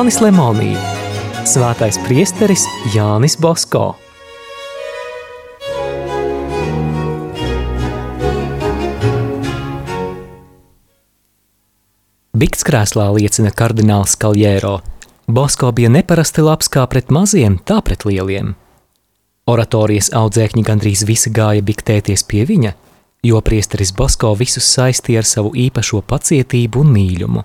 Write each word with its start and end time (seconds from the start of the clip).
Jānis 0.00 0.16
Lemonī, 0.24 0.70
Svētais 1.44 1.98
priesteris 2.00 2.62
Jānis 2.94 3.34
Bosko. 3.36 3.90
Bikts 12.32 12.64
krēslā 12.64 13.10
liecina 13.12 13.52
kardināls 13.52 14.16
Kaljēro. 14.16 14.78
Bosko 15.28 15.68
bija 15.76 15.92
neparasti 15.92 16.46
labs 16.46 16.72
kā 16.72 16.86
pret 16.88 17.12
maziem, 17.12 17.58
tā 17.60 17.82
pret 17.84 18.06
lieliem. 18.08 18.54
Oratorijas 19.52 20.08
audzēkņi 20.16 20.64
gandrīz 20.64 21.04
visi 21.04 21.28
gāja 21.28 21.60
biktēties 21.60 22.24
pie 22.24 22.46
viņa, 22.48 22.72
jo 23.28 23.44
priesteris 23.44 23.92
Bosko 23.92 24.32
visus 24.32 24.64
saistīja 24.78 25.20
ar 25.20 25.28
savu 25.28 25.52
īpašo 25.66 26.00
pacietību 26.08 26.86
un 26.86 26.96
mīļumu. 26.96 27.44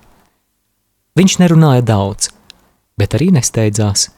Viņš 1.20 1.38
nerunāja 1.44 1.84
daudz, 1.84 2.30
bet 2.98 3.16
arī 3.16 3.30
nesteidzās. 3.36 4.10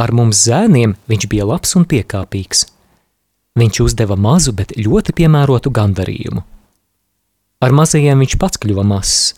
Ar 0.00 0.12
mums 0.16 0.44
zēniem 0.46 0.96
viņš 1.10 1.26
bija 1.30 1.46
labs 1.48 1.76
un 1.76 1.84
piekāpīgs. 1.88 2.64
Viņš 3.60 3.82
uzdeva 3.84 4.16
mazu, 4.16 4.54
bet 4.56 4.72
ļoti 4.78 5.14
piemērotu 5.18 5.72
gandarījumu. 5.74 6.44
Ar 7.60 7.74
mazajiem 7.76 8.22
viņš 8.22 8.38
pats 8.40 8.60
kļuva 8.62 8.84
mazs, 8.86 9.34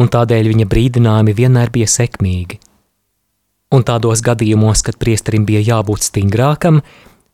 un 0.00 0.08
tādēļ 0.10 0.48
viņa 0.50 0.66
brīdinājumi 0.66 1.36
vienmēr 1.36 1.70
bija 1.70 1.86
sekmīgi. 1.90 2.58
Un 3.70 3.84
tādos 3.86 4.24
gadījumos, 4.26 4.82
kad 4.82 4.98
priesterim 4.98 5.44
bija 5.46 5.60
jābūt 5.62 6.08
stingrākam, 6.08 6.80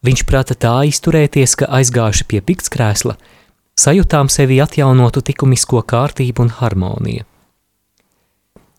viņš 0.04 0.26
prata 0.28 0.54
tā 0.66 0.74
izturēties, 0.90 1.56
ka 1.56 1.70
aizgājuši 1.78 2.26
pie 2.28 2.42
piktskrēsla, 2.44 3.16
sajūtām 3.80 4.28
sevi 4.32 4.60
atjaunotu 4.60 5.24
likumisko 5.24 5.80
kārtību 5.88 6.44
un 6.44 6.52
harmoniju. 6.58 7.24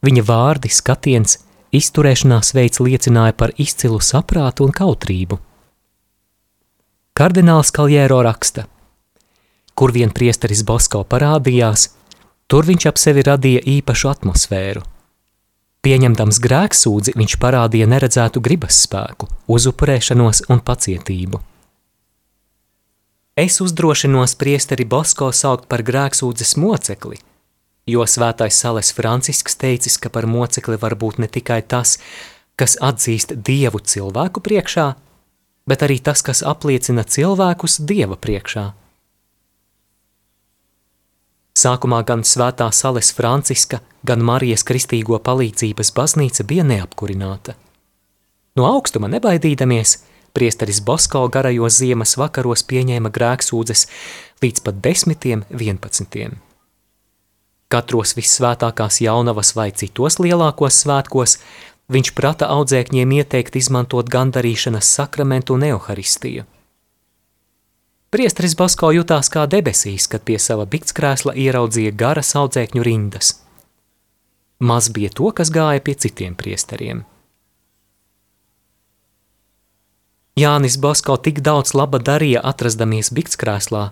Viņa 0.05 0.23
vārdi, 0.27 0.69
skatiens, 0.69 1.39
izturēšanās 1.75 2.53
veids 2.55 2.81
liecināja 2.83 3.35
par 3.37 3.53
izcilu 3.57 3.99
saprātu 4.03 4.67
un 4.67 4.73
kautrību. 4.75 5.39
Kardināls 7.17 7.71
Kaljēro 7.73 8.19
raksta, 8.25 8.67
kur 9.77 9.93
vien 9.95 10.13
priesteris 10.13 10.63
Bosko 10.65 11.03
parādījās, 11.09 11.89
tur 12.47 12.67
viņš 12.67 12.87
ap 12.91 13.01
sevi 13.01 13.25
radīja 13.25 13.63
īpašu 13.77 14.11
atmosfēru. 14.13 14.85
Pieņemdams 15.85 16.39
grēksūdzi, 16.43 17.13
viņš 17.17 17.37
parādīja 17.41 17.87
neredzētu 17.89 18.41
gribas 18.43 18.81
spēku, 18.85 19.29
uzupurēšanos 19.47 20.47
un 20.51 20.61
pacietību. 20.65 21.39
Es 23.37 23.59
uzdrošinos 23.61 24.33
priesteri 24.35 24.85
Bosko 24.89 25.29
saukt 25.29 25.67
par 25.69 25.83
grēksūdzes 25.85 26.55
mocekli, 26.57 27.19
jo 27.87 28.05
svētais 28.05 28.59
Sales 28.59 28.91
Francisks 28.93 29.55
teicis, 29.55 29.97
ka 29.97 30.09
par 30.09 30.27
mocekli 30.27 30.77
var 30.81 30.95
būt 30.99 31.21
ne 31.23 31.27
tikai 31.31 31.61
tas, 31.63 31.97
kas 32.59 32.77
atzīst 32.81 33.37
dievu 33.47 33.79
cilvēku 33.79 34.43
priekšā, 34.43 34.87
bet 35.67 35.83
arī 35.85 35.99
tas, 36.03 36.23
kas 36.25 36.43
apliecina 36.43 37.03
cilvēkus 37.03 37.79
dieva 37.87 38.17
priekšā. 38.19 38.65
Sākumā 41.57 42.03
gan 42.05 42.21
svētā 42.21 42.67
Sales 42.69 43.09
Franciska, 43.17 43.79
gan 44.05 44.21
Marijas 44.21 44.61
kristīgo 44.67 45.17
palīdzības 45.17 45.89
baznīca 45.95 46.45
bija 46.45 46.65
neapkurināta. 46.67 47.55
No 48.57 48.67
augstuma 48.69 49.09
nebaidīdamies, 49.09 49.97
priesteris 50.37 50.83
Bosko 50.85 51.23
garajos 51.33 51.79
ziemas 51.81 52.13
vakaros 52.21 52.61
pieņēma 52.69 53.09
grēksūdzes 53.13 53.87
līdz 54.43 54.65
pat 54.65 54.83
desmitiem 54.85 55.45
vienpadsmitiem. 55.49 56.37
Katros 57.67 58.13
vissvētākās 58.15 59.01
jaunavas 59.03 59.51
vai 59.57 59.71
citos 59.75 60.21
lielākos 60.23 60.83
svētkos 60.85 61.39
viņš 61.91 62.13
prata 62.15 62.47
audzēkņiem 62.53 63.15
ieteikt 63.19 63.57
izmantot 63.59 64.07
gandarīšanas 64.11 64.91
sakramentu 64.99 65.57
un 65.57 65.65
eoharistiju. 65.71 66.45
Priesteris 68.07 68.55
Basko 68.55 68.93
jutās 68.95 69.27
kā 69.27 69.43
debesīs, 69.51 70.07
kad 70.07 70.23
pie 70.23 70.37
sava 70.39 70.63
biktskrēsla 70.63 71.35
ieraudzīja 71.35 71.91
garas 71.91 72.31
audzēkņu 72.39 72.87
rindas. 72.87 73.33
Maz 74.63 74.87
bija 74.89 75.11
to, 75.11 75.27
kas 75.35 75.51
gāja 75.51 75.83
pie 75.83 75.97
citiem 75.99 76.39
priesteriem. 76.39 77.03
Jānis 80.39 80.77
Basko 80.79 81.17
tik 81.19 81.43
daudz 81.43 81.73
laba 81.75 81.99
darīja 81.99 82.39
atrasdamies 82.45 83.11
biktskrēslā, 83.11 83.89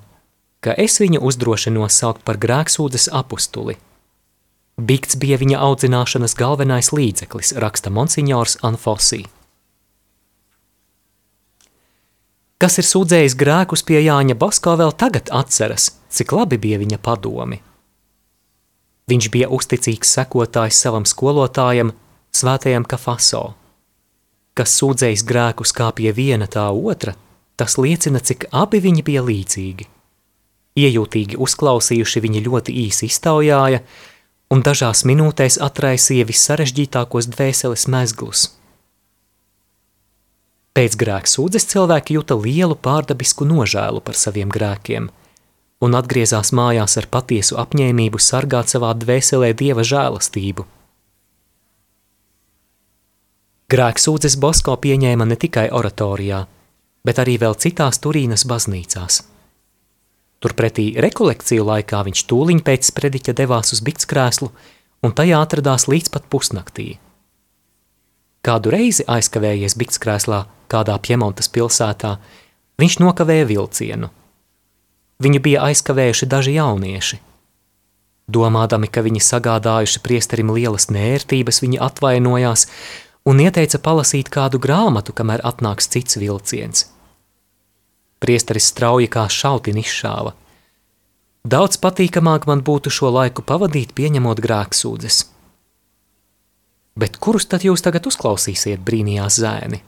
ka 0.65 0.73
es 0.81 0.97
viņu 0.97 1.21
uzdrošinos 1.21 1.93
saukt 2.01 2.23
par 2.25 2.39
grēksūdzes 2.41 3.11
apustuli. 3.13 3.77
Bikts 4.75 5.15
bija 5.21 5.37
viņa 5.39 5.61
audzināšanas 5.61 6.33
galvenais 6.35 6.89
līdzeklis, 6.91 7.53
raksta 7.61 7.93
monsignors 7.93 8.57
Anfosī. 8.65 9.23
Kas 12.59 12.79
ir 12.81 12.87
sūdzējis 12.87 13.35
grēkus 13.37 13.85
pie 13.87 14.01
Jāņa 14.01 14.35
Basko, 14.41 14.73
vēl 14.79 14.91
tagad 14.97 15.29
atceras, 15.31 15.91
cik 16.09 16.33
labi 16.33 16.57
bija 16.59 16.81
viņa 16.81 16.99
padomi. 17.03 17.61
Viņš 19.11 19.29
bija 19.31 19.51
uzticīgs 19.53 20.15
sekotājs 20.17 20.79
savam 20.81 21.05
skolotājam, 21.05 21.93
svētajam 22.33 22.87
Kafaso. 22.89 23.51
Kas 24.55 24.73
sūdzējis 24.79 25.23
grēkus 25.29 25.75
kā 25.75 25.91
pie 25.93 26.09
viena 26.15 26.47
tā 26.49 26.65
otra, 26.71 27.13
tas 27.55 27.77
liecina, 27.77 28.23
cik 28.23 28.47
abi 28.51 28.81
viņi 28.81 29.03
bija 29.05 29.23
līdzīgi. 29.27 29.94
Iejūtīgi 30.75 31.37
uzklausījuši 31.39 32.21
viņi 32.25 32.43
ļoti 32.49 32.73
īsi 32.83 33.07
iztaujāja 33.07 33.79
un 34.51 34.61
dažās 34.63 35.05
minūtēs 35.07 35.55
atraisīja 35.63 36.27
vissarežģītākos 36.27 37.29
dvēseles 37.31 37.85
mezglus. 37.91 38.49
Pēc 40.75 40.97
grēka 40.99 41.31
sūdzes 41.31 41.63
cilvēki 41.71 42.17
juta 42.17 42.35
lielu 42.35 42.75
pārdabisku 42.75 43.47
nožēlu 43.47 44.01
par 44.03 44.19
saviem 44.19 44.51
grēkiem 44.51 45.07
un 45.85 45.95
atgriezās 45.95 46.51
mājās 46.55 46.97
ar 46.99 47.07
patiesu 47.11 47.55
apņēmību 47.61 48.19
sargāt 48.19 48.73
savā 48.73 48.89
dvēselē 48.99 49.53
dieva 49.55 49.85
žēlastību. 49.87 50.65
Grēksūdzes 53.71 54.35
Bosko 54.43 54.75
pieņēma 54.83 55.29
ne 55.31 55.39
tikai 55.39 55.69
oratorijā, 55.71 56.41
bet 57.07 57.23
arī 57.23 57.37
vēl 57.39 57.55
citās 57.63 58.03
Turīnas 58.03 58.43
baznīcās– 58.51 59.21
Turpretī 60.45 60.91
rekolekciju 61.01 61.63
laikā 61.65 62.03
viņš 62.05 62.21
tūliņ 62.29 62.59
pēc 62.67 62.91
sprediķa 62.91 63.33
devās 63.33 63.73
uz 63.73 63.79
biktskrēslu 63.81 64.51
un 65.01 65.15
tajā 65.17 65.39
atradās 65.41 65.87
līdz 65.89 66.11
pat 66.13 66.27
pusnaktī. 66.29 66.99
Kādu 68.45 68.69
reizi 68.75 69.07
aizkavējies 69.09 69.73
biktskrēslā 69.81 70.43
kādā 70.69 70.99
Piemontas 71.01 71.49
pilsētā, 71.49 72.19
viņš 72.77 72.99
nokavēja 73.01 73.49
vilcienu. 73.49 74.11
Viņu 75.25 75.41
bija 75.41 75.65
aizkavējuši 75.71 76.29
daži 76.29 76.53
jaunieši. 76.59 77.21
Domādami, 78.29 78.85
ka 78.85 79.01
viņi 79.01 79.25
sagādājuši 79.25 80.05
priesterim 80.05 80.53
lielas 80.53 80.91
nērtības, 80.93 81.63
viņi 81.65 81.81
atvainojās 81.89 82.69
un 83.25 83.41
ieteica 83.41 83.81
palasīt 83.81 84.29
kādu 84.29 84.61
grāmatu, 84.61 85.09
kamēr 85.09 85.41
atnāks 85.41 85.89
cits 85.89 86.21
vilciens– 86.21 86.91
Priesteris 88.23 88.69
strauji 88.71 89.09
kā 89.11 89.25
šautin 89.31 89.79
izšāva. 89.81 90.33
Daudz 91.45 91.77
patīkamāk 91.81 92.47
man 92.49 92.63
būtu 92.65 92.89
šo 92.89 93.11
laiku 93.13 93.43
pavadīt, 93.45 93.93
pieņemot 93.97 94.41
grēksūdzes. 94.41 95.19
Bet 96.95 97.19
kurus 97.21 97.45
tad 97.51 97.65
jūs 97.67 97.83
tagad 97.85 98.07
uzklausīsiet, 98.09 98.79
brīnījās 98.87 99.41
zēni? 99.43 99.81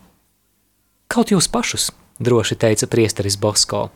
Kaut 1.08 1.32
jūs 1.32 1.48
pašus, 1.48 1.90
droši 2.20 2.60
teica 2.60 2.90
priesteris 2.92 3.40
Bosko. 3.40 3.88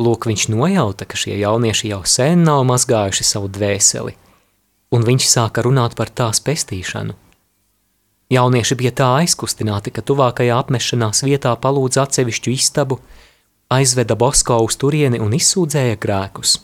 Lūk, 0.00 0.26
viņš 0.30 0.48
nojauta, 0.54 1.04
ka 1.04 1.18
šie 1.18 1.36
jaunieši 1.38 1.92
jau 1.92 2.00
sen 2.08 2.42
nav 2.48 2.64
mazgājuši 2.70 3.26
savu 3.26 3.52
dvēseli, 3.52 4.16
un 4.96 5.04
viņš 5.04 5.28
sāka 5.28 5.66
runāt 5.66 5.98
par 5.98 6.10
tās 6.10 6.40
pestīšanu– 6.40 7.18
Jaunieši 8.28 8.76
bija 8.76 8.92
tā 8.92 9.08
aizkustināti, 9.22 9.88
ka 9.88 10.04
tuvākajā 10.04 10.58
apmešanās 10.60 11.24
vietā 11.24 11.54
palūdza 11.56 12.04
atsevišķu 12.04 12.52
istabu, 12.52 12.98
aizveda 13.72 14.16
Bosko 14.20 14.58
uz 14.66 14.76
turieni 14.76 15.20
un 15.24 15.32
izsūdzēja 15.38 15.96
grēkus. 16.02 16.58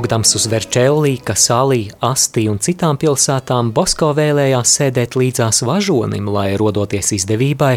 Braukdams 0.00 0.32
uz 0.32 0.46
Verčellī, 0.48 1.18
Kasalī, 1.20 1.90
Astī 2.00 2.46
un 2.48 2.56
citām 2.56 2.96
pilsētām, 2.96 3.68
Bosko 3.76 4.14
vēlējās 4.16 4.70
sēdēt 4.78 5.12
līdzās 5.12 5.58
važonim, 5.68 6.24
lai, 6.24 6.54
rodoties 6.56 7.10
izdevībai, 7.18 7.74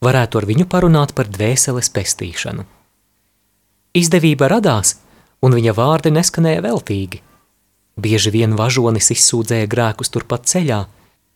varētu 0.00 0.40
ar 0.40 0.46
viņu 0.48 0.64
parunāt 0.72 1.10
par 1.12 1.28
dvēseles 1.28 1.90
pestīšanu. 1.92 2.64
Izdevība 3.92 4.48
radās, 4.48 4.94
un 5.44 5.52
viņa 5.52 5.74
vārdi 5.76 6.14
neskanēja 6.16 6.62
veltīgi. 6.64 7.20
Bieži 8.00 8.32
vien 8.32 8.54
važonis 8.56 9.12
izsūdzēja 9.12 9.68
grēkus 9.68 10.08
turpat 10.14 10.48
ceļā, 10.48 10.78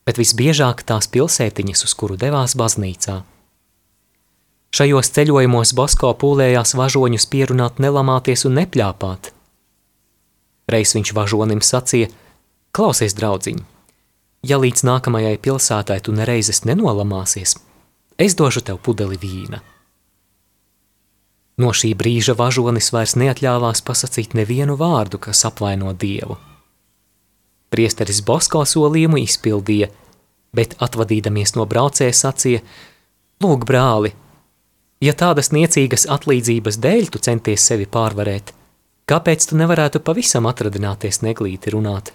bet 0.08 0.16
visbiežāk 0.16 0.86
tās 0.88 1.10
pilsētiņas, 1.12 1.84
uz 1.84 1.92
kuru 2.00 2.16
devās 2.16 2.56
baznīcā. 2.56 3.18
Šajos 4.72 5.12
ceļojumos 5.18 5.74
Bosko 5.76 6.14
pūlējās 6.16 6.72
važoņus 6.80 7.28
pierunāt 7.28 7.76
nelamāties 7.76 8.46
un 8.48 8.56
nepļāpāt. 8.62 9.34
Reiz 10.70 10.94
viņš 10.94 11.12
važonim 11.16 11.62
sacīja: 11.64 12.10
Klausies, 12.76 13.16
draudziņ, 13.18 13.58
ja 14.46 14.60
līdz 14.60 14.84
nākamajai 14.86 15.36
pilsētai 15.42 15.98
tu 16.06 16.14
nereizes 16.14 16.62
nenolamāsies, 16.68 17.56
es 18.18 18.36
došu 18.38 18.62
tev 18.66 18.78
pudeli 18.84 19.18
vīna. 19.20 19.60
No 21.60 21.74
šī 21.76 21.90
brīža 21.98 22.36
važonis 22.38 22.88
vairs 22.94 23.16
neatļāvās 23.20 23.82
pasakīt 23.84 24.36
nevienu 24.38 24.78
vārdu, 24.80 25.18
kas 25.20 25.44
apvaino 25.44 25.92
Dievu. 25.92 26.38
Priesteris 27.70 28.22
Bosko 28.26 28.62
solījumu 28.64 29.20
izpildīja, 29.20 29.90
bet 30.56 30.78
atvadīdamies 30.82 31.54
no 31.58 31.66
braucēja 31.68 32.14
sacīja: 32.16 32.62
Lūk, 33.44 33.66
brāli, 33.68 34.14
ja 35.04 35.12
tādas 35.12 35.52
niecīgas 35.52 36.08
atlīdzības 36.16 36.80
dēļ 36.80 37.12
tu 37.12 37.20
centies 37.26 37.66
sevi 37.66 37.86
pārvarēt, 37.86 38.54
kāpēc 39.10 39.50
tu 39.50 39.58
nevarētu 39.58 40.02
pavisam 40.06 40.46
atradināties 40.46 41.20
neglīti 41.26 41.74
runāt? 41.74 42.12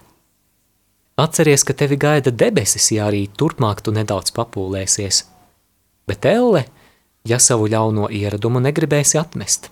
Atceries, 1.20 1.64
ka 1.68 1.76
tevi 1.76 1.96
gaida 2.00 2.32
debesis, 2.32 2.90
ja 2.92 3.10
arī 3.10 3.26
turpmāk 3.40 3.84
tu 3.84 3.94
nedaudz 3.96 4.34
papūlēsies, 4.36 5.22
bet 6.08 6.28
elle, 6.28 6.66
ja 7.28 7.40
savu 7.40 7.70
ļauno 7.72 8.10
ieradumu 8.12 8.60
negribēsi 8.64 9.20
atmest. 9.20 9.70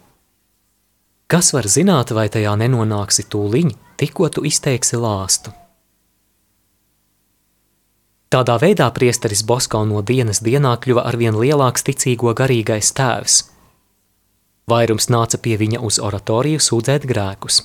Kas 1.28 1.52
var 1.56 1.68
zināt, 1.68 2.14
vai 2.16 2.30
tajā 2.30 2.54
nenonāksi 2.60 3.26
tūliņ, 3.32 3.74
tikko 4.00 4.30
tu 4.30 4.44
izteiksi 4.48 5.00
lāstu? 5.00 5.52
Tādā 8.34 8.56
veidā 8.58 8.88
priesteris 8.90 9.44
Bosko 9.46 9.84
no 9.86 10.02
dienas 10.02 10.40
dienā 10.42 10.74
kļuva 10.82 11.04
arvien 11.06 11.36
lielāks 11.38 11.86
ticīgo 11.86 12.34
garīgais 12.34 12.90
tēvs. 12.98 13.36
Vairums 14.70 15.10
nāca 15.12 15.40
pie 15.44 15.58
viņa 15.60 15.82
uz 15.84 16.00
oratoriju 16.00 16.62
sūdzēt 16.64 17.08
grēkus. 17.10 17.62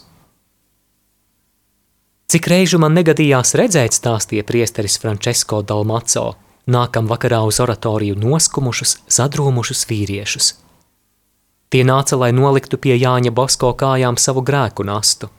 Cik 2.29 2.49
reižu 2.53 2.81
man 2.83 2.93
negadījās 2.99 3.55
redzēt, 3.56 3.95
stāstīja 3.97 4.45
priesteris 4.45 4.99
Francesco 5.00 5.62
Dalmaco, 5.62 6.35
nākam 6.69 7.09
vakarā 7.09 7.41
uz 7.49 7.61
oratoriju 7.65 8.19
noskumušus, 8.21 8.99
sadrūmušus 9.09 9.87
vīriešus. 9.89 10.50
Tie 11.73 11.85
nāca, 11.85 12.19
lai 12.21 12.33
noliktu 12.37 12.77
pie 12.77 12.99
Jāņa 12.99 13.33
Bosko 13.33 13.73
kājām 13.79 14.21
savu 14.21 14.44
grēku 14.44 14.85
nastu. 14.85 15.31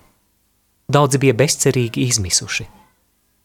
Daudzi 0.89 1.21
bija 1.21 1.37
bezcerīgi 1.37 2.07
izmisuši 2.09 2.69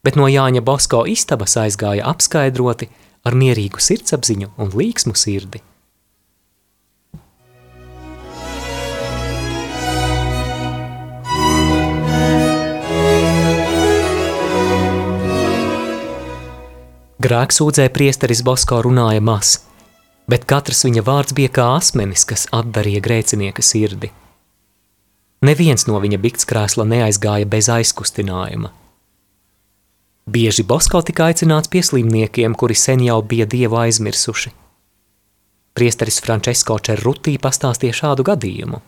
bet 0.05 0.19
no 0.21 0.29
Jāņa 0.29 0.61
Bosko 0.65 1.05
istabas 1.09 1.57
aizgāja 1.61 2.05
apskaidroti 2.13 2.91
ar 3.25 3.37
mierīgu 3.41 3.81
sirdsapziņu 3.81 4.53
un 4.61 4.75
līksmu 4.77 5.17
sirdi. 5.17 5.63
Grēksūdzē 17.25 17.89
priesteris 17.95 18.43
Bosko 18.45 18.83
runāja 18.85 19.23
maz, 19.25 19.57
bet 20.29 20.45
katrs 20.51 20.85
viņa 20.85 21.05
vārds 21.07 21.37
bija 21.37 21.53
kā 21.57 21.71
asmenis, 21.79 22.27
kas 22.29 22.47
atdarīja 22.53 23.01
grēcinieka 23.05 23.65
sirdi. 23.65 24.13
Neviens 25.45 25.89
no 25.89 26.01
viņa 26.05 26.21
biktskrēsla 26.21 26.89
neaizgāja 26.89 27.49
bez 27.49 27.73
aizkustinājuma– 27.73 28.75
Bieži 30.25 30.63
Bosko 30.65 31.03
tika 31.05 31.27
aicināts 31.29 31.69
pie 31.69 31.83
slimniekiem, 31.85 32.55
kuri 32.57 32.75
sen 32.75 33.03
jau 33.05 33.21
bija 33.21 33.45
dievu 33.45 33.77
aizmirsuši. 33.77 34.53
Priesteris 35.77 36.21
Francesco 36.25 36.79
Čerrutī 36.81 37.35
pastāstīja 37.37 37.99
šādu 37.99 38.25
gadījumu. 38.25 38.81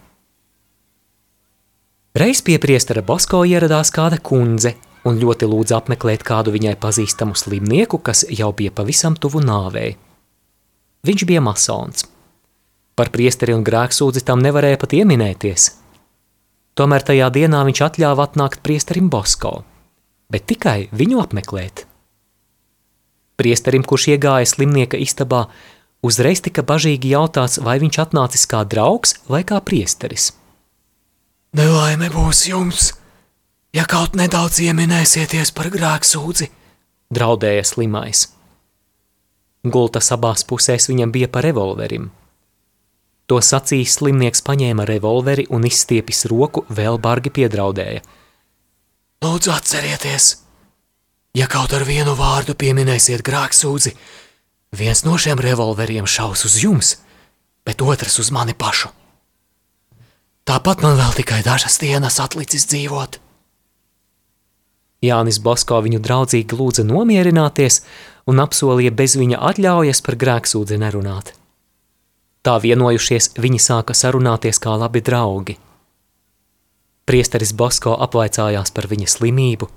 Reiz 2.17 2.41
pie 2.41 2.57
priestera 2.63 3.03
Bosko 3.05 3.43
ieradās 3.45 3.93
kāda 3.93 4.17
kundze 4.17 4.73
un 5.07 5.21
ļoti 5.23 5.49
lūdza 5.51 5.79
apmeklēt 5.81 6.25
kādu 6.27 6.55
viņai 6.57 6.75
pazīstamu 6.83 7.39
slimnieku, 7.39 8.01
kas 8.03 8.25
jau 8.29 8.51
bija 8.57 8.75
pavisam 8.75 9.15
tuvu 9.15 9.43
nāvei. 9.45 9.95
Viņš 11.07 11.25
bija 11.29 11.45
masons. 11.45 12.09
Par 12.97 13.13
priesteri 13.15 13.55
un 13.55 13.63
grēksūdzi 13.65 14.25
tam 14.27 14.43
nevarēja 14.43 14.81
pat 14.83 14.97
ieminēties. 14.99 15.71
Tomēr 16.77 17.07
tajā 17.07 17.31
dienā 17.33 17.63
viņš 17.69 17.87
atļāva 17.91 18.29
atnākt 18.29 18.63
priesterim 18.67 19.09
Bosko– 19.13 19.57
bet 20.33 20.47
tikai 20.51 20.87
viņu 20.95 21.21
apmeklēt. 21.23 21.85
Priesterim, 23.37 23.85
kurš 23.85 24.09
iegāja 24.15 24.49
slimnieka 24.49 24.99
istabā, 25.01 25.47
uzreiz 26.07 26.41
tika 26.45 26.65
bažīgi 26.67 27.13
jautāts, 27.13 27.61
vai 27.63 27.77
viņš 27.83 27.99
atnācis 28.07 28.47
kā 28.49 28.63
draugs 28.65 29.19
vai 29.29 29.43
kā 29.47 29.61
priesteris. 29.61 30.33
Nelaime 31.57 32.09
būs 32.13 32.47
jums, 32.49 32.95
ja 33.77 33.85
kaut 33.89 34.17
nedaudz 34.19 34.63
ieminēsieties 34.65 35.53
par 35.57 35.71
grēksūdzi, 35.75 36.51
draudēja 37.13 37.65
slimais. 37.69 38.27
Gultas 39.67 40.13
abās 40.15 40.47
pusēs 40.49 40.89
viņam 40.91 41.13
bija 41.15 41.29
pa 41.29 41.43
revolverim. 41.45 42.11
To 43.27 43.41
sacījis 43.43 43.99
slimnieks 43.99 44.45
paņēma 44.47 44.85
revolveri 44.87 45.49
un 45.51 45.67
izstiepis 45.67 46.25
roku, 46.31 46.65
vēl 46.71 47.03
bargi 47.03 47.35
piedraudēja– 47.35 48.05
Lūdzu, 49.25 49.51
atcerieties, 49.51 50.25
ja 51.35 51.47
kaut 51.49 51.73
ar 51.73 51.87
vienu 51.89 52.13
vārdu 52.19 52.53
pieminēsiet 52.55 53.25
grāksūdzi, 53.25 53.95
viens 54.77 55.03
no 55.07 55.17
šiem 55.17 55.41
revolveriem 55.41 56.05
šaus 56.07 56.45
uz 56.45 56.59
jums, 56.61 56.91
bet 57.65 57.81
otrs 57.81 58.21
uz 58.21 58.31
mani 58.31 58.53
pašu. 58.53 58.93
Tāpat 60.47 60.85
man 60.85 60.99
vēl 61.01 61.17
tikai 61.17 61.41
dažas 61.43 61.81
dienas 61.81 62.21
atlicis 62.23 62.69
dzīvot. 62.69 63.19
Jānis 65.07 65.41
Basko 65.43 65.81
viņu 65.85 66.01
draudzīgi 66.03 66.59
lūdza 66.59 66.85
nomierināties 66.87 67.81
un 68.31 68.43
apsolīja 68.43 68.93
bez 68.95 69.17
viņa 69.19 69.41
atļaujas 69.51 70.03
par 70.07 70.19
grēksūdzi 70.21 70.79
nerunāt. 70.83 71.33
Tā 72.47 72.59
vienojušies, 72.63 73.33
viņi 73.43 73.59
sāka 73.63 73.95
sarunāties 73.95 74.61
kā 74.63 74.77
labi 74.79 75.03
draugi. 75.03 75.57
Priesteris 77.07 77.53
Bosko 77.55 77.95
apvaicājās 78.03 78.73
par 78.75 78.87
viņa 78.91 79.09
slimību, 79.11 79.69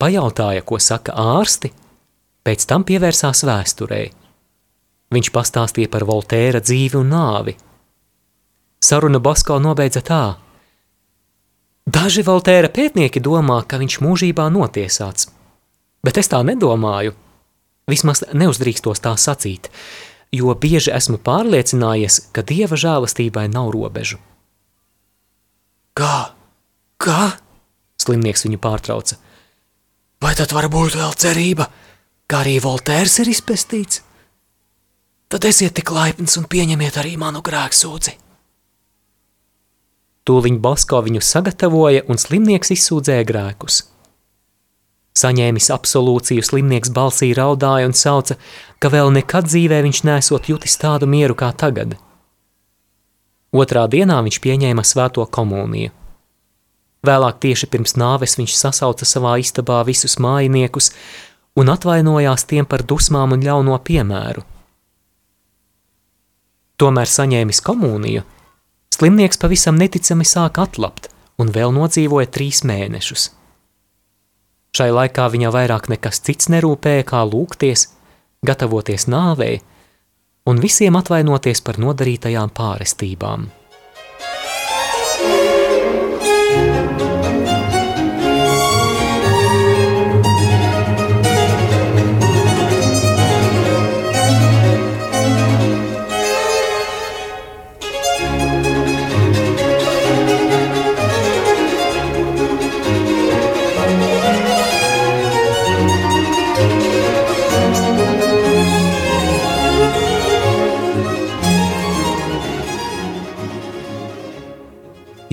pajautāja, 0.00 0.64
ko 0.64 0.78
saka 0.80 1.16
ārsti, 1.16 1.72
pēc 2.44 2.64
tam 2.68 2.84
pievērsās 2.88 3.44
vēsturei. 3.48 4.10
Viņš 5.12 5.30
pastāstīja 5.32 5.88
par 5.92 6.04
Voltēra 6.08 6.60
dzīvi 6.60 7.00
un 7.00 7.08
nāvi. 7.12 7.56
Sarunu 8.84 9.20
Bosko 9.24 9.56
nobeidza 9.60 10.04
tā. 10.04 10.24
Daži 11.88 12.20
Voltēra 12.20 12.68
pētnieki 12.68 13.20
domā, 13.24 13.62
ka 13.64 13.78
viņš 13.80 13.94
mūžībā 14.04 14.44
notiesāts, 14.52 15.30
bet 16.04 16.18
es 16.20 16.28
tā 16.28 16.42
nedomāju. 16.44 17.14
Vismaz 17.88 18.20
neuzdrīkstos 18.36 19.00
tā 19.00 19.14
sacīt, 19.16 19.70
jo 20.34 20.52
bieži 20.52 20.92
esmu 20.92 21.16
pārliecinājies, 21.24 22.18
ka 22.36 22.44
Dieva 22.44 22.76
žēlastībai 22.76 23.46
nav 23.54 23.70
robežu. 23.72 24.20
Kā? 25.96 26.34
Kā? 27.00 27.22
Slimnieks 28.04 28.44
viņu 28.44 28.60
pārtrauca. 28.60 29.16
Vai 30.20 30.36
tad 30.36 30.52
var 30.52 30.68
būt 30.68 30.98
vēl 30.98 31.16
cerība, 31.16 31.70
ka 32.28 32.42
arī 32.42 32.58
Voltērs 32.60 33.16
ir 33.24 33.32
izpestīts? 33.32 34.04
Tad 35.32 35.48
esiet 35.48 35.78
tik 35.80 35.96
laipns 35.96 36.36
un 36.36 36.44
pieņemiet 36.52 37.00
arī 37.00 37.16
manu 37.16 37.40
grēksūdzi. 37.40 38.27
Tūliņ 40.28 40.58
Basko 40.60 41.00
viņu 41.06 41.22
sagatavoja 41.24 42.02
un 42.12 42.20
slimnieks 42.20 42.74
izsūdzēja 42.74 43.24
grēkus. 43.28 43.78
Saņēmis 45.18 45.70
absolūciju, 45.74 46.44
slimnieks 46.44 46.92
balsī 46.94 47.30
raudāja 47.34 47.88
un 47.88 47.94
sauca, 47.96 48.36
ka 48.78 48.90
vēl 48.92 49.10
nekad 49.16 49.48
dzīvē 49.48 49.80
viņš 49.86 50.02
nesot 50.06 50.50
jutis 50.52 50.76
tādu 50.78 51.08
mieru 51.10 51.34
kā 51.38 51.48
tagad. 51.56 51.96
Otrā 53.56 53.86
dienā 53.88 54.20
viņš 54.26 54.38
pieņēma 54.44 54.84
svēto 54.84 55.24
komuniju. 55.32 55.94
Vēlāk 57.08 57.40
tieši 57.40 57.70
pirms 57.72 57.96
nāves 57.96 58.36
viņš 58.38 58.54
sasauca 58.58 59.06
savā 59.08 59.38
istabā 59.40 59.80
visus 59.88 60.18
mājiniekus 60.20 60.92
un 61.58 61.72
atvainojās 61.72 62.44
tiem 62.50 62.66
par 62.68 62.84
dusmām 62.84 63.32
un 63.34 63.42
ļauno 63.42 63.78
piemēru. 63.86 64.44
Tomēr 66.78 67.10
saņēmis 67.10 67.62
komuniju, 67.64 68.22
slimnieks 68.94 69.40
pavisam 69.40 69.78
neticami 69.80 70.26
sāk 70.26 70.60
atlapt 70.62 71.10
un 71.38 71.52
vēl 71.54 71.74
nodzīvoja 71.74 72.30
trīs 72.34 72.64
mēnešus. 72.66 73.30
Šai 74.76 74.90
laikā 74.92 75.26
viņa 75.32 75.52
vairāk 75.54 75.88
nekas 75.90 76.20
cits 76.22 76.50
nerūpēja, 76.52 77.06
kā 77.08 77.22
lūgties, 77.26 77.88
gatavoties 78.46 79.08
nāvei 79.10 79.60
un 80.48 80.60
visiem 80.62 80.96
atvainoties 80.98 81.60
par 81.64 81.80
nodarītajām 81.82 82.52
pārestībām. 82.56 83.48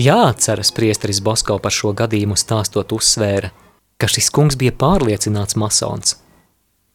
Jāatceras 0.06 0.70
priesteris 0.76 1.18
Bosko 1.24 1.56
par 1.58 1.74
šo 1.74 1.90
gadījumu 1.96 2.36
stāstot 2.38 2.92
uzsvēra, 2.94 3.48
ka 3.98 4.06
šis 4.12 4.28
kungs 4.30 4.56
bija 4.60 4.74
pārliecināts 4.82 5.56
masons. 5.58 6.18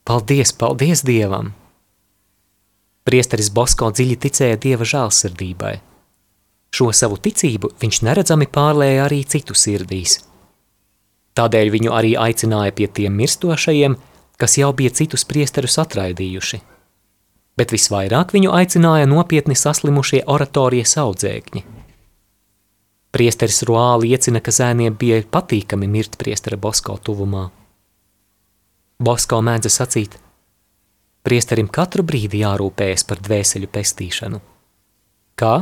Paldies, 0.07 0.53
paldies 0.53 1.01
Dievam! 1.07 1.49
Priesteris 3.03 3.49
Bosko 3.51 3.89
dziļi 3.91 4.17
ticēja 4.25 4.59
Dieva 4.65 4.87
žēlsirdībai. 4.93 5.73
Šo 6.71 6.91
savu 6.95 7.17
ticību 7.25 7.73
viņš 7.81 7.99
neredzami 8.07 8.47
pārlēja 8.47 9.03
arī 9.09 9.23
citu 9.33 9.57
sirdīs. 9.57 10.19
Tādēļ 11.35 11.73
viņu 11.73 11.97
arī 11.97 12.13
aicināja 12.27 12.77
pie 12.77 12.87
tiem 12.87 13.17
mirstošajiem, 13.17 13.97
kas 14.39 14.57
jau 14.61 14.71
bija 14.77 14.93
citus 15.01 15.27
priesterus 15.27 15.79
atraidījuši. 15.83 16.61
Bet 17.59 17.75
visvairāk 17.75 18.31
viņu 18.37 18.55
aicināja 18.55 19.09
nopietni 19.09 19.57
saslimušie 19.65 20.23
oratorijas 20.37 20.99
audzēkņi– 21.01 21.67
Priesteris 23.11 23.59
Roā 23.67 23.97
liecina, 23.99 24.39
ka 24.39 24.53
zēniem 24.55 24.95
bija 24.95 25.19
patīkami 25.27 25.87
mirt 25.91 26.15
priestera 26.19 26.55
Bosko 26.55 26.95
tuvumā. 26.95 27.49
Bosko 29.03 29.41
mēdza 29.43 29.71
sacīt, 29.73 30.15
priesterim 31.27 31.67
katru 31.67 32.05
brīdi 32.07 32.39
jārūpējas 32.45 33.03
par 33.09 33.19
dvēseļu 33.19 33.67
pestīšanu. 33.67 34.39
Kā? 35.35 35.55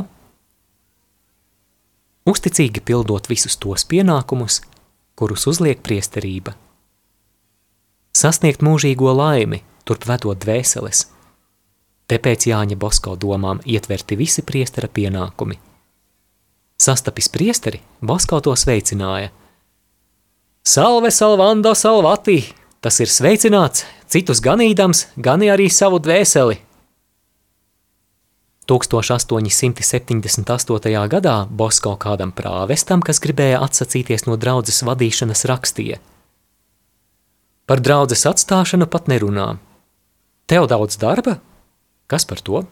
Uzticīgi 2.30 2.82
pildot 2.86 3.26
visus 3.32 3.56
tos 3.58 3.82
pienākumus, 3.90 4.60
kurus 5.18 5.48
uzliek 5.50 5.80
priesterība. 5.82 6.54
Sasniegt 8.14 8.62
mūžīgo 8.62 9.10
laimi, 9.16 9.64
turp 9.88 10.06
vedot 10.06 10.38
dvēseles. 10.38 11.02
Tāpēc 12.10 12.46
Jāņa 12.52 12.78
Bosko 12.78 13.16
domām 13.18 13.64
ietverti 13.66 14.20
visi 14.20 14.46
priestera 14.46 14.86
pienākumi– 14.86 15.58
Sastapis 16.80 17.28
priesteri, 17.28 17.82
Basko 18.00 18.38
to 18.40 18.56
sveicināja. 18.56 19.28
Salve, 20.64 21.12
salvando, 21.12 21.76
salvati! 21.76 22.56
Tas 22.80 22.96
ir 23.04 23.12
sveicināts, 23.12 23.84
citus 24.08 24.40
ganīdams, 24.40 25.12
gani 25.20 25.52
arī 25.52 25.68
savu 25.68 26.00
dvēseli. 26.00 26.56
1878. 28.64 30.24
gadā 31.12 31.44
Bosko 31.50 31.96
kādam 32.00 32.32
prāvestam, 32.32 33.04
kas 33.04 33.20
gribēja 33.20 33.60
atsacīties 33.66 34.24
no 34.24 34.40
draudzes 34.40 34.80
vadīšanas, 34.86 35.44
rakstīja: 35.52 36.00
Par 37.68 37.84
draudzes 37.84 38.24
atstāšanu 38.30 38.86
pat 38.88 39.04
nerunā. 39.12 39.60
Tev 40.48 40.64
daudz 40.72 40.96
darba? 40.96 41.44
Kas 42.08 42.24
par 42.24 42.40
to? 42.40 42.64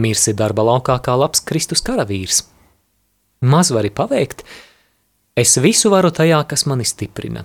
Mirsi 0.00 0.32
darba 0.32 0.64
laukā 0.64 0.96
kā 1.04 1.12
labs 1.18 1.44
Kristus 1.44 1.84
karavīrs 1.84 2.51
maz 3.42 3.70
vari 3.74 3.90
paveikt, 3.90 4.44
es 5.36 5.56
visu 5.60 5.90
varu 5.92 6.12
tajā, 6.14 6.40
kas 6.48 6.64
mani 6.70 6.86
stiprina. 6.86 7.44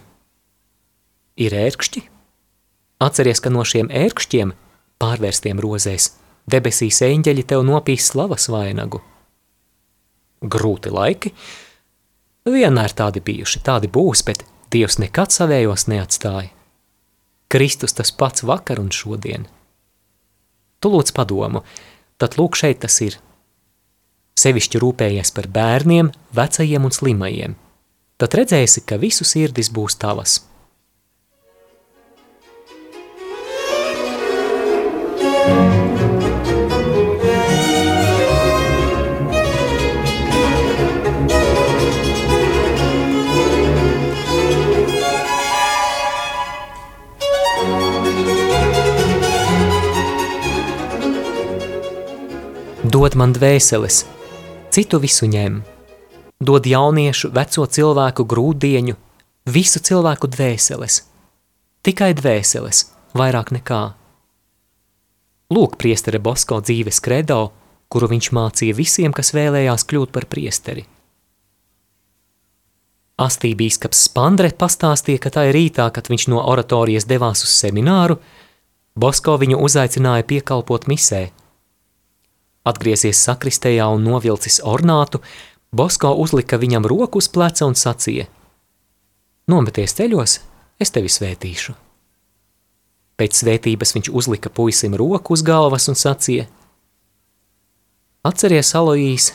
Ir 1.38 1.54
ērkšķi? 1.54 2.04
Atceries, 3.04 3.42
ka 3.42 3.52
no 3.54 3.66
šiem 3.66 3.92
ērkšķiem, 3.94 4.54
pārvērstiem 5.02 5.62
rozēs, 5.62 6.12
debesīs 6.50 7.02
eņģeļi 7.06 7.46
tev 7.50 7.66
nopīs 7.66 8.10
slavas 8.12 8.48
vainagu. 8.50 9.02
Grūti 10.42 10.94
laiki? 10.94 11.34
Vienmēr 12.48 12.94
tādi 12.98 13.22
bijuši, 13.22 13.62
tādi 13.66 13.90
būs, 13.92 14.24
bet 14.26 14.46
Dievs 14.72 14.98
nekad 15.00 15.32
savējos 15.32 15.88
neatstāja. 15.88 16.52
Kristus 17.48 17.96
tas 17.96 18.12
pats 18.12 18.44
vakar 18.44 18.82
un 18.82 18.90
šodien. 18.92 19.46
Tu 20.84 20.92
lūdz 20.92 21.14
padomu, 21.16 21.62
tad 22.20 22.36
lūk 22.36 22.60
šeit 22.60 22.84
tas 22.84 23.00
ir– 23.06 23.22
sevišķi 24.38 24.82
rūpējies 24.84 25.34
par 25.36 25.50
bērniem, 25.54 26.12
vecajiem 26.38 26.86
un 26.86 26.94
slimajiem. 26.94 27.58
Tad 28.18 28.34
redzēsi, 28.38 28.86
ka 28.86 28.98
visu 29.02 29.26
sirdis 29.26 29.70
būs 29.74 29.98
tavas. 30.02 30.42
Dod 52.88 53.18
man 53.20 53.34
dvēseles, 53.36 54.06
citu 54.78 55.00
visu 55.02 55.26
ņem. 55.26 55.62
Dod 56.38 56.68
jauniešu, 56.70 57.32
veco 57.34 57.64
cilvēku 57.66 58.28
grūdieņu, 58.30 58.94
visu 59.50 59.80
cilvēku 59.82 60.30
dvēseles. 60.30 61.00
Tikai 61.82 62.12
dvēseles, 62.14 62.84
vairāk 63.18 63.50
nekā. 63.56 63.80
Lūk, 65.50 65.80
priestere 65.82 66.22
Bosko 66.22 66.60
dzīves 66.62 67.02
kredo, 67.02 67.40
kuru 67.90 68.12
viņš 68.12 68.30
mācīja 68.38 68.76
visiem, 68.78 69.16
kas 69.18 69.34
vēlējās 69.34 69.88
kļūt 69.90 70.14
par 70.14 70.28
priesteri. 70.30 70.86
Astībīskaps 73.18 74.04
Spandre 74.12 74.52
pastāstīja, 74.54 75.24
ka 75.24 75.34
tā 75.34 75.48
ir 75.50 75.58
rītā, 75.58 75.90
kad 75.90 76.12
viņš 76.12 76.28
no 76.30 76.44
oratorijas 76.46 77.10
devās 77.10 77.42
uz 77.48 77.56
semināru, 77.64 78.20
Bosko 78.94 79.40
viņu 79.42 79.58
uzaicināja 79.58 80.30
piekalpot 80.30 80.86
misē– 80.86 81.26
Atgriezies 82.68 83.20
sakristējā 83.24 83.88
un 83.94 84.04
novilcis 84.04 84.60
ornātu, 84.66 85.22
Bosko 85.72 86.14
uzlika 86.20 86.58
viņam 86.60 86.88
roku 86.88 87.22
uz 87.22 87.28
pleca 87.32 87.68
un 87.68 87.76
sacīja: 87.80 88.28
Nometies 89.52 89.96
ceļos, 89.96 90.38
es 90.80 90.92
tevi 90.92 91.12
svētīšu. 91.12 91.76
Pēc 93.18 93.40
svētības 93.42 93.96
viņš 93.96 94.12
uzlika 94.14 94.52
puisim 94.54 94.96
roku 95.00 95.36
uz 95.36 95.44
galvas 95.48 95.88
un 95.92 95.96
sacīja: 96.00 96.48
Atceries, 98.28 98.74
Aloīs, 98.76 99.32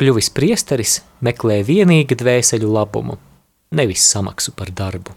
kļuvis 0.00 0.32
priesteris 0.36 1.00
meklē 1.24 1.62
vienīgi 1.64 2.16
dvēseļu 2.20 2.72
labumu, 2.76 3.18
nevis 3.72 4.04
samaksu 4.04 4.52
par 4.56 4.72
darbu. 4.72 5.16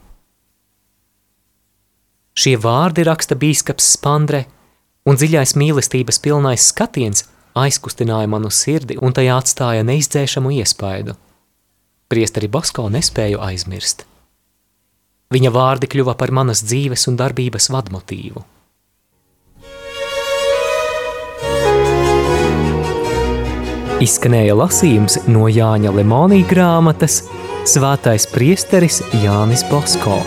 Šie 2.38 2.54
vārdi 2.62 3.04
raksta 3.04 3.36
bīskaps 3.36 3.96
Spandre– 3.98 4.46
un 5.08 5.16
dziļais 5.20 5.56
mīlestības 5.60 6.20
pilnais 6.24 6.68
skatiens 6.72 7.26
aizkustināja 7.58 8.28
manu 8.30 8.52
sirdi 8.54 9.00
un 9.02 9.16
tajā 9.16 9.40
atstāja 9.42 9.86
neizdzēšamu 9.88 10.52
iespaidu. 10.60 11.16
Priesteri 12.12 12.48
Basko 12.52 12.88
nespēju 12.92 13.42
aizmirst. 13.44 14.06
Viņa 15.34 15.52
vārdi 15.52 15.90
kļuva 15.92 16.16
par 16.20 16.32
manas 16.32 16.62
dzīves 16.64 17.08
un 17.12 17.18
darbības 17.20 17.68
vadmotīvu. 17.74 18.46
Izskanēja 23.98 24.54
lasījums 24.54 25.18
no 25.26 25.48
Jāņa 25.50 25.92
Lemonija 25.96 26.46
grāmatas 26.52 27.24
Svētais 27.68 28.30
priesteris 28.32 29.02
Jānis 29.24 29.66
Bosko. 29.68 30.22